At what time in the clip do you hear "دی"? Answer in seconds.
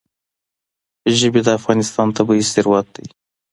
2.95-3.07